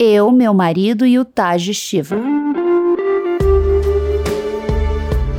[0.00, 2.16] Eu, meu marido e o Taj Shiva.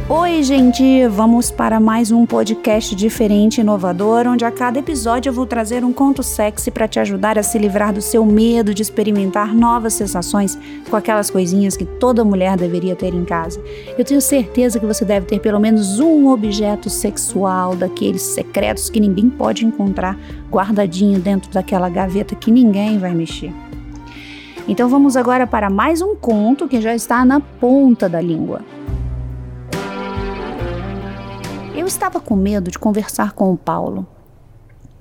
[0.09, 1.07] Oi, gente!
[1.07, 5.85] Vamos para mais um podcast diferente e inovador, onde a cada episódio eu vou trazer
[5.85, 9.93] um conto sexy para te ajudar a se livrar do seu medo de experimentar novas
[9.93, 13.63] sensações com aquelas coisinhas que toda mulher deveria ter em casa.
[13.97, 18.99] Eu tenho certeza que você deve ter pelo menos um objeto sexual daqueles secretos que
[18.99, 20.19] ninguém pode encontrar
[20.51, 23.53] guardadinho dentro daquela gaveta que ninguém vai mexer.
[24.69, 28.61] Então vamos agora para mais um conto que já está na ponta da língua.
[31.75, 34.05] Eu estava com medo de conversar com o Paulo.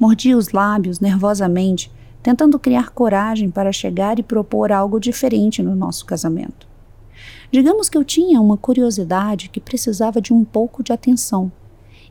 [0.01, 1.93] Mordia os lábios nervosamente,
[2.23, 6.67] tentando criar coragem para chegar e propor algo diferente no nosso casamento.
[7.53, 11.53] Digamos que eu tinha uma curiosidade que precisava de um pouco de atenção,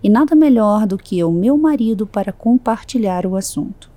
[0.03, 3.96] e nada melhor do que o meu marido para compartilhar o assunto.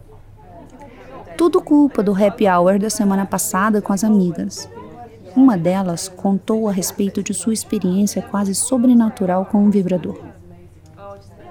[1.41, 4.69] Tudo culpa do happy hour da semana passada com as amigas.
[5.35, 10.21] Uma delas contou a respeito de sua experiência quase sobrenatural com um vibrador.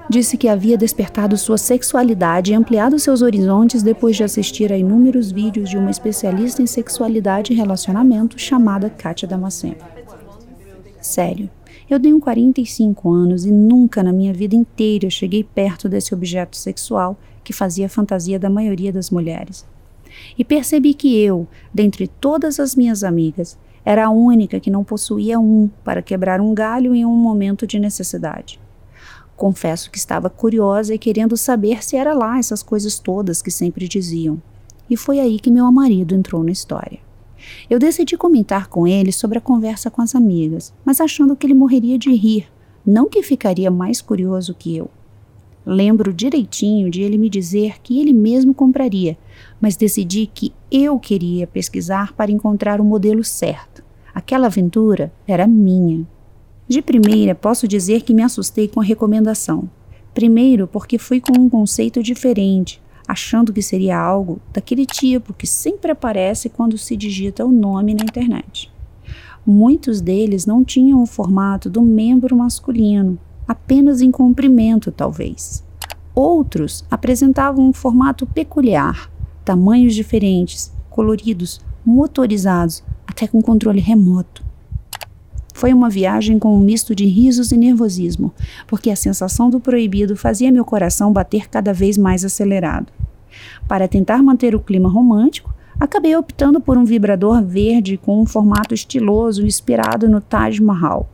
[0.07, 5.31] Disse que havia despertado sua sexualidade e ampliado seus horizontes depois de assistir a inúmeros
[5.31, 9.77] vídeos de uma especialista em sexualidade e relacionamento chamada Kátia Damasceno.
[11.01, 11.49] Sério,
[11.89, 17.17] eu tenho 45 anos e nunca na minha vida inteira cheguei perto desse objeto sexual
[17.43, 19.65] que fazia a fantasia da maioria das mulheres
[20.37, 25.39] e percebi que eu, dentre todas as minhas amigas, era a única que não possuía
[25.39, 28.59] um para quebrar um galho em um momento de necessidade.
[29.35, 33.87] Confesso que estava curiosa e querendo saber se era lá essas coisas todas que sempre
[33.87, 34.41] diziam.
[34.89, 36.99] E foi aí que meu marido entrou na história.
[37.69, 41.53] Eu decidi comentar com ele sobre a conversa com as amigas, mas achando que ele
[41.53, 42.47] morreria de rir,
[42.85, 44.89] não que ficaria mais curioso que eu.
[45.71, 49.15] Lembro direitinho de ele me dizer que ele mesmo compraria,
[49.61, 53.83] mas decidi que eu queria pesquisar para encontrar o modelo certo.
[54.11, 56.07] Aquela aventura era minha.
[56.67, 59.69] De primeira, posso dizer que me assustei com a recomendação.
[60.11, 65.91] Primeiro, porque fui com um conceito diferente, achando que seria algo daquele tipo que sempre
[65.91, 68.71] aparece quando se digita o nome na internet.
[69.45, 73.19] Muitos deles não tinham o formato do membro masculino,
[73.49, 75.63] apenas em comprimento, talvez.
[76.13, 79.09] Outros apresentavam um formato peculiar,
[79.43, 84.45] tamanhos diferentes, coloridos, motorizados, até com controle remoto.
[85.51, 88.31] Foi uma viagem com um misto de risos e nervosismo,
[88.67, 92.93] porque a sensação do proibido fazia meu coração bater cada vez mais acelerado.
[93.67, 98.75] Para tentar manter o clima romântico, acabei optando por um vibrador verde com um formato
[98.75, 101.09] estiloso inspirado no Taj Mahal.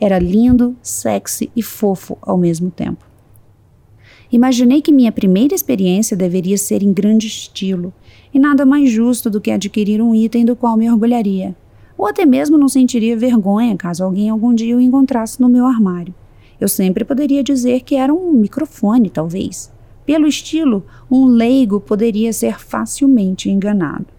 [0.00, 3.04] Era lindo, sexy e fofo ao mesmo tempo.
[4.30, 7.92] Imaginei que minha primeira experiência deveria ser em grande estilo,
[8.32, 11.56] e nada mais justo do que adquirir um item do qual me orgulharia,
[11.96, 16.14] ou até mesmo não sentiria vergonha caso alguém algum dia o encontrasse no meu armário.
[16.60, 19.72] Eu sempre poderia dizer que era um microfone, talvez.
[20.04, 24.17] Pelo estilo, um leigo poderia ser facilmente enganado.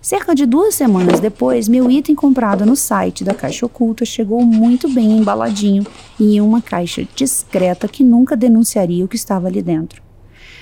[0.00, 4.88] Cerca de duas semanas depois, meu item comprado no site da Caixa Oculta chegou muito
[4.88, 5.84] bem embaladinho
[6.20, 10.00] e em uma caixa discreta que nunca denunciaria o que estava ali dentro.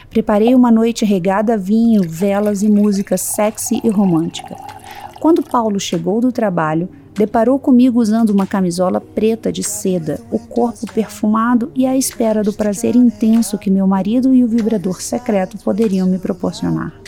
[0.09, 4.57] Preparei uma noite regada a vinho, velas e música sexy e romântica.
[5.21, 10.91] Quando Paulo chegou do trabalho, deparou comigo usando uma camisola preta de seda, o corpo
[10.95, 16.09] perfumado e à espera do prazer intenso que meu marido e o vibrador secreto poderiam
[16.09, 17.06] me proporcionar.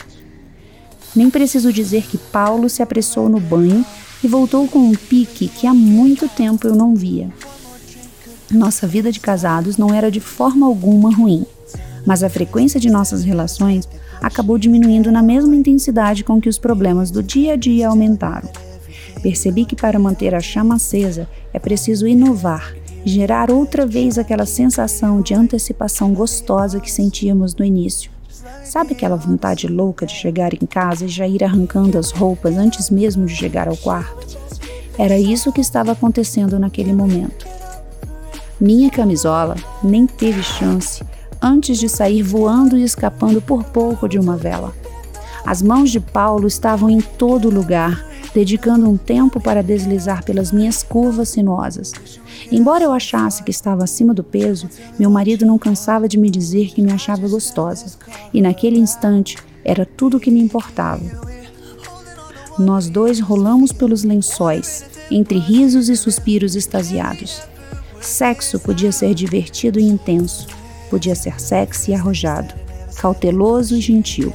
[1.15, 3.85] Nem preciso dizer que Paulo se apressou no banho
[4.23, 7.29] e voltou com um pique que há muito tempo eu não via.
[8.51, 11.45] Nossa vida de casados não era de forma alguma ruim,
[12.05, 13.87] mas a frequência de nossas relações
[14.21, 18.49] acabou diminuindo na mesma intensidade com que os problemas do dia a dia aumentaram.
[19.21, 22.73] Percebi que para manter a chama acesa é preciso inovar
[23.05, 28.11] gerar outra vez aquela sensação de antecipação gostosa que sentíamos no início.
[28.63, 32.89] Sabe aquela vontade louca de chegar em casa e já ir arrancando as roupas antes
[32.89, 34.37] mesmo de chegar ao quarto?
[34.97, 37.47] Era isso que estava acontecendo naquele momento.
[38.59, 41.03] Minha camisola nem teve chance
[41.41, 44.73] antes de sair voando e escapando por pouco de uma vela.
[45.45, 50.83] As mãos de Paulo estavam em todo lugar, dedicando um tempo para deslizar pelas minhas
[50.83, 51.93] curvas sinuosas.
[52.51, 56.69] Embora eu achasse que estava acima do peso, meu marido não cansava de me dizer
[56.69, 57.97] que me achava gostosa,
[58.33, 61.03] e naquele instante era tudo o que me importava.
[62.57, 67.41] Nós dois rolamos pelos lençóis, entre risos e suspiros extasiados.
[68.01, 70.47] Sexo podia ser divertido e intenso,
[70.89, 72.53] podia ser sexy e arrojado,
[72.97, 74.31] cauteloso e gentil.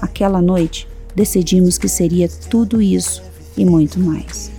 [0.00, 3.22] Aquela noite decidimos que seria tudo isso
[3.56, 4.50] e muito mais.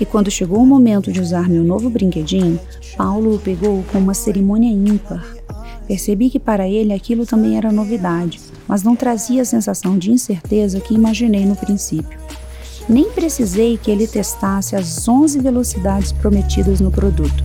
[0.00, 2.58] E quando chegou o momento de usar meu novo brinquedinho,
[2.96, 5.24] Paulo o pegou com uma cerimônia ímpar.
[5.86, 10.80] Percebi que para ele aquilo também era novidade, mas não trazia a sensação de incerteza
[10.80, 12.18] que imaginei no princípio.
[12.88, 17.44] Nem precisei que ele testasse as 11 velocidades prometidas no produto.